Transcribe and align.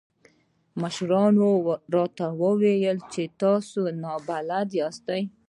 مشرانو 0.81 1.49
راته 1.95 2.25
وويل 2.41 2.97
چې 3.13 3.23
تاسې 3.41 3.81
نابلده 4.03 4.73
ياست. 4.79 5.07